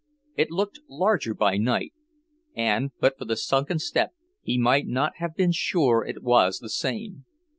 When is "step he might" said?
3.77-4.87